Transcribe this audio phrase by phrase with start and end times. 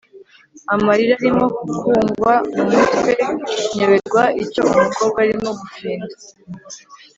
[0.73, 1.45] amarira arimo
[1.79, 3.11] kungwa mumutwe,
[3.75, 6.15] nyoberwa icyo umukobwa arimo gufinda